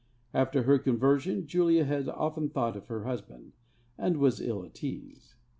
[0.33, 3.53] After her conversion Julia often thought of her husband,
[3.99, 5.35] and was ill at ease.